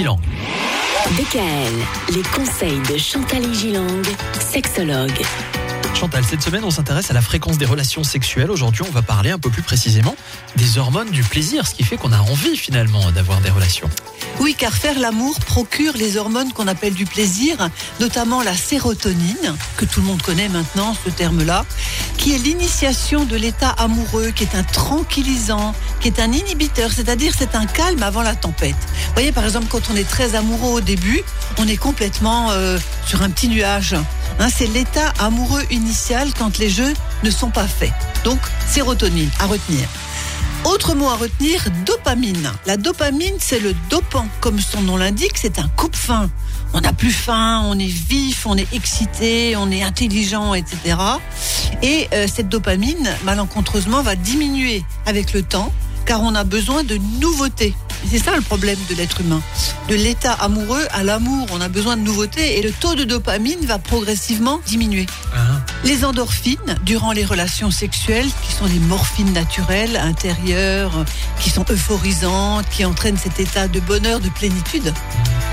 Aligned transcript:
Gilang. 0.00 0.18
Les 2.14 2.22
conseils 2.34 2.80
de 2.90 2.96
Chantal 2.96 3.52
Gilang, 3.52 4.02
sexologue. 4.40 5.20
Chantal, 5.94 6.24
cette 6.24 6.42
semaine, 6.42 6.64
on 6.64 6.70
s'intéresse 6.70 7.10
à 7.10 7.14
la 7.14 7.20
fréquence 7.20 7.58
des 7.58 7.66
relations 7.66 8.04
sexuelles. 8.04 8.50
Aujourd'hui, 8.50 8.84
on 8.88 8.90
va 8.90 9.02
parler 9.02 9.30
un 9.30 9.38
peu 9.38 9.50
plus 9.50 9.62
précisément 9.62 10.16
des 10.56 10.78
hormones 10.78 11.10
du 11.10 11.22
plaisir, 11.22 11.66
ce 11.66 11.74
qui 11.74 11.84
fait 11.84 11.98
qu'on 11.98 12.12
a 12.12 12.18
envie 12.20 12.56
finalement 12.56 13.10
d'avoir 13.12 13.40
des 13.40 13.50
relations. 13.50 13.90
Oui, 14.40 14.54
car 14.56 14.72
faire 14.72 14.98
l'amour 14.98 15.38
procure 15.40 15.92
les 15.98 16.16
hormones 16.16 16.52
qu'on 16.54 16.66
appelle 16.68 16.94
du 16.94 17.04
plaisir, 17.04 17.68
notamment 18.00 18.42
la 18.42 18.56
sérotonine, 18.56 19.54
que 19.76 19.84
tout 19.84 20.00
le 20.00 20.06
monde 20.06 20.22
connaît 20.22 20.48
maintenant, 20.48 20.96
ce 21.04 21.10
terme-là, 21.10 21.66
qui 22.16 22.34
est 22.34 22.38
l'initiation 22.38 23.26
de 23.26 23.36
l'état 23.36 23.70
amoureux, 23.70 24.30
qui 24.30 24.44
est 24.44 24.54
un 24.54 24.62
tranquillisant, 24.62 25.74
qui 26.00 26.08
est 26.08 26.18
un 26.20 26.32
inhibiteur, 26.32 26.90
c'est-à-dire 26.92 27.32
c'est 27.36 27.54
un 27.54 27.66
calme 27.66 28.02
avant 28.02 28.22
la 28.22 28.34
tempête. 28.34 28.76
Vous 29.08 29.12
voyez, 29.12 29.32
par 29.32 29.44
exemple, 29.44 29.66
quand 29.68 29.90
on 29.92 29.96
est 29.96 30.08
très 30.08 30.34
amoureux 30.34 30.70
au 30.70 30.80
début, 30.80 31.22
on 31.58 31.68
est 31.68 31.76
complètement 31.76 32.52
euh, 32.52 32.78
sur 33.06 33.20
un 33.22 33.28
petit 33.28 33.48
nuage. 33.48 33.94
Hein, 34.38 34.48
c'est 34.54 34.66
l'état 34.66 35.12
amoureux 35.18 35.62
initial 35.70 36.28
quand 36.38 36.58
les 36.58 36.70
jeux 36.70 36.94
ne 37.24 37.30
sont 37.30 37.50
pas 37.50 37.66
faits. 37.66 37.92
Donc, 38.24 38.38
sérotonine, 38.66 39.30
à 39.40 39.46
retenir. 39.46 39.88
Autre 40.64 40.94
mot 40.94 41.08
à 41.08 41.16
retenir, 41.16 41.64
dopamine. 41.86 42.52
La 42.66 42.76
dopamine, 42.76 43.36
c'est 43.38 43.60
le 43.60 43.74
dopant. 43.88 44.26
Comme 44.40 44.60
son 44.60 44.82
nom 44.82 44.96
l'indique, 44.96 45.38
c'est 45.38 45.58
un 45.58 45.68
coupe-faim. 45.68 46.30
On 46.74 46.82
n'a 46.82 46.92
plus 46.92 47.12
faim, 47.12 47.62
on 47.64 47.78
est 47.78 47.86
vif, 47.86 48.46
on 48.46 48.56
est 48.56 48.72
excité, 48.72 49.56
on 49.56 49.70
est 49.70 49.82
intelligent, 49.82 50.54
etc. 50.54 50.96
Et 51.82 52.08
euh, 52.12 52.26
cette 52.32 52.48
dopamine, 52.48 53.10
malencontreusement, 53.24 54.02
va 54.02 54.16
diminuer 54.16 54.84
avec 55.06 55.32
le 55.32 55.42
temps, 55.42 55.72
car 56.04 56.22
on 56.22 56.34
a 56.34 56.44
besoin 56.44 56.84
de 56.84 56.96
nouveautés. 57.20 57.74
C'est 58.08 58.18
ça 58.18 58.34
le 58.34 58.40
problème 58.42 58.78
de 58.88 58.94
l'être 58.94 59.20
humain. 59.20 59.40
De 59.88 59.94
l'état 59.94 60.32
amoureux 60.32 60.86
à 60.92 61.02
l'amour, 61.02 61.46
on 61.52 61.60
a 61.60 61.68
besoin 61.68 61.96
de 61.96 62.02
nouveautés 62.02 62.58
et 62.58 62.62
le 62.62 62.72
taux 62.72 62.94
de 62.94 63.04
dopamine 63.04 63.64
va 63.66 63.78
progressivement 63.78 64.60
diminuer. 64.66 65.06
Ah, 65.34 65.38
Les 65.84 66.04
endorphines, 66.04 66.58
durant 66.84 67.12
les 67.12 67.24
relations 67.24 67.70
sexuelles, 67.70 68.28
qui 68.46 68.52
sont 68.54 68.66
des 68.66 68.78
morphines 68.80 69.32
naturelles, 69.32 69.96
intérieures, 69.96 71.04
qui 71.40 71.50
sont 71.50 71.64
euphorisantes, 71.70 72.66
qui 72.70 72.84
entraînent 72.84 73.18
cet 73.18 73.38
état 73.40 73.68
de 73.68 73.80
bonheur, 73.80 74.20
de 74.20 74.28
plénitude. 74.28 74.92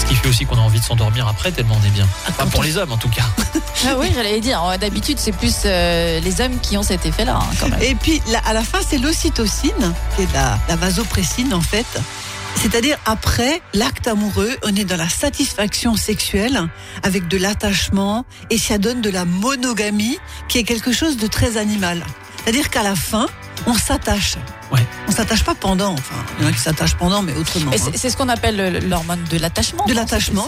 ce 0.00 0.06
qui 0.06 0.14
fait 0.14 0.28
aussi 0.28 0.44
qu'on 0.46 0.56
a 0.56 0.60
envie 0.60 0.80
de 0.80 0.84
s'endormir 0.84 1.26
après 1.28 1.52
tellement 1.52 1.78
on 1.82 1.86
est 1.86 1.90
bien. 1.90 2.06
Enfin, 2.28 2.44
quand 2.44 2.50
pour 2.50 2.62
les 2.62 2.76
hommes 2.76 2.92
en 2.92 2.98
tout 2.98 3.10
cas. 3.10 3.24
Ah 3.86 3.94
oui, 3.96 4.08
j'allais 4.12 4.40
dire. 4.40 4.60
euh, 4.64 4.76
D'habitude, 4.76 5.18
c'est 5.20 5.30
plus 5.30 5.54
euh, 5.64 6.18
les 6.18 6.40
hommes 6.40 6.58
qui 6.60 6.76
ont 6.76 6.82
cet 6.82 7.06
effet-là, 7.06 7.38
hein, 7.40 7.46
quand 7.60 7.68
même. 7.68 7.80
Et 7.80 7.94
puis, 7.94 8.20
à 8.44 8.52
la 8.52 8.64
fin, 8.64 8.80
c'est 8.86 8.98
l'ocytocine, 8.98 9.94
qui 10.16 10.22
est 10.22 10.32
la, 10.34 10.58
la 10.68 10.74
vasopressine, 10.74 11.54
en 11.54 11.60
fait. 11.60 11.86
C'est-à-dire, 12.60 12.98
après 13.06 13.62
l'acte 13.72 14.08
amoureux, 14.08 14.50
on 14.64 14.74
est 14.74 14.84
dans 14.84 14.96
la 14.96 15.08
satisfaction 15.08 15.94
sexuelle, 15.96 16.60
avec 17.02 17.28
de 17.28 17.36
l'attachement, 17.38 18.24
et 18.50 18.58
ça 18.58 18.78
donne 18.78 19.00
de 19.00 19.10
la 19.10 19.24
monogamie, 19.24 20.18
qui 20.48 20.58
est 20.58 20.64
quelque 20.64 20.92
chose 20.92 21.16
de 21.16 21.26
très 21.28 21.56
animal. 21.56 22.02
C'est-à-dire 22.42 22.68
qu'à 22.70 22.82
la 22.82 22.96
fin, 22.96 23.26
on 23.66 23.74
s'attache. 23.74 24.36
Ouais. 24.72 24.80
On 25.06 25.12
s'attache 25.12 25.44
pas 25.44 25.54
pendant, 25.54 25.92
enfin, 25.92 26.14
il 26.38 26.44
y 26.44 26.46
en 26.46 26.50
a 26.50 26.52
qui 26.52 26.58
s'attachent 26.58 26.96
pendant, 26.96 27.22
mais 27.22 27.32
autrement. 27.34 27.70
Hein. 27.72 27.90
c'est 27.94 28.10
ce 28.10 28.16
qu'on 28.16 28.28
appelle 28.28 28.56
le- 28.56 28.80
l'hormone 28.80 29.22
de 29.30 29.38
l'attachement. 29.38 29.84
De 29.86 29.94
l'attachement. 29.94 30.46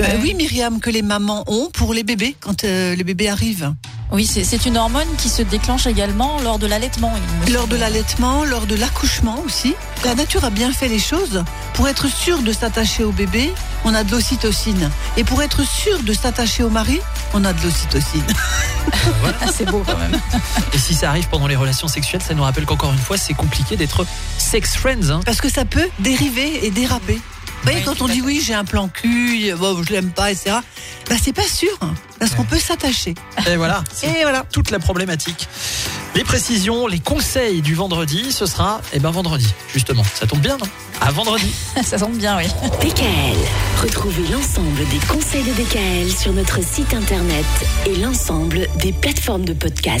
Euh, 0.00 0.18
oui, 0.20 0.34
Myriam, 0.34 0.80
que 0.80 0.90
les 0.90 1.02
mamans 1.02 1.44
ont 1.46 1.70
pour 1.72 1.94
les 1.94 2.02
bébés, 2.02 2.36
quand 2.40 2.64
euh, 2.64 2.94
les 2.94 3.04
bébés 3.04 3.28
arrivent. 3.28 3.72
Oui, 4.12 4.26
c'est 4.26 4.66
une 4.66 4.76
hormone 4.76 5.08
qui 5.16 5.30
se 5.30 5.40
déclenche 5.40 5.86
également 5.86 6.38
lors 6.42 6.58
de 6.58 6.66
l'allaitement. 6.66 7.14
Lors 7.50 7.66
de 7.66 7.76
l'allaitement, 7.76 8.44
lors 8.44 8.66
de 8.66 8.74
l'accouchement 8.76 9.40
aussi. 9.46 9.74
La 10.04 10.14
nature 10.14 10.44
a 10.44 10.50
bien 10.50 10.70
fait 10.70 10.88
les 10.88 10.98
choses. 10.98 11.42
Pour 11.72 11.88
être 11.88 12.08
sûr 12.08 12.42
de 12.42 12.52
s'attacher 12.52 13.04
au 13.04 13.12
bébé, 13.12 13.50
on 13.86 13.94
a 13.94 14.04
de 14.04 14.10
l'ocytocine. 14.10 14.90
Et 15.16 15.24
pour 15.24 15.42
être 15.42 15.66
sûr 15.66 16.02
de 16.02 16.12
s'attacher 16.12 16.62
au 16.62 16.68
mari, 16.68 17.00
on 17.32 17.42
a 17.44 17.54
de 17.54 17.62
l'ocytocine. 17.62 18.22
Ah, 19.40 19.46
c'est 19.52 19.64
beau 19.64 19.82
quand 19.86 19.96
même. 19.96 20.20
Et 20.72 20.78
si 20.78 20.92
ça 20.94 21.08
arrive 21.08 21.28
pendant 21.28 21.46
les 21.46 21.54
relations 21.56 21.86
sexuelles, 21.86 22.20
ça 22.20 22.34
nous 22.34 22.42
rappelle 22.42 22.66
qu'encore 22.66 22.92
une 22.92 22.98
fois, 22.98 23.16
c'est 23.16 23.32
compliqué 23.32 23.76
d'être 23.76 24.04
sex 24.38 24.74
friends. 24.76 25.08
hein. 25.08 25.20
Parce 25.24 25.40
que 25.40 25.48
ça 25.48 25.64
peut 25.64 25.88
dériver 26.00 26.66
et 26.66 26.70
déraper. 26.70 27.20
Vous 27.62 27.70
voyez, 27.70 27.82
quand 27.84 28.02
on 28.02 28.08
dit 28.08 28.20
oui, 28.20 28.42
j'ai 28.44 28.54
un 28.54 28.64
plan 28.64 28.88
cul, 28.88 29.52
bon, 29.56 29.82
je 29.84 29.92
l'aime 29.92 30.10
pas, 30.10 30.32
etc. 30.32 30.56
Bah, 31.08 31.14
c'est 31.22 31.32
pas 31.32 31.46
sûr. 31.46 31.70
Parce 32.18 32.32
qu'on 32.34 32.44
peut 32.44 32.58
s'attacher. 32.58 33.14
Et 33.48 33.56
voilà, 33.56 33.84
Et 34.02 34.22
voilà. 34.22 34.44
toute 34.52 34.70
la 34.70 34.78
problématique. 34.80 35.48
Les 36.14 36.24
précisions, 36.24 36.86
les 36.88 36.98
conseils 36.98 37.62
du 37.62 37.74
vendredi, 37.74 38.32
ce 38.32 38.46
sera 38.46 38.80
eh 38.92 38.98
ben 38.98 39.10
vendredi, 39.10 39.46
justement. 39.72 40.02
Ça 40.14 40.26
tombe 40.26 40.40
bien, 40.40 40.58
non? 40.58 40.66
À 41.00 41.10
vendredi. 41.10 41.52
Ça 41.84 41.98
semble 41.98 42.16
bien, 42.18 42.36
oui. 42.36 42.46
DKL, 42.80 43.82
retrouvez 43.82 44.26
l'ensemble 44.28 44.86
des 44.90 44.98
conseils 45.08 45.42
de 45.42 45.52
DKL 45.52 46.12
sur 46.12 46.32
notre 46.32 46.62
site 46.64 46.92
internet 46.94 47.46
et 47.86 47.96
l'ensemble 47.96 48.68
des 48.76 48.92
plateformes 48.92 49.44
de 49.44 49.52
podcast. 49.54 50.00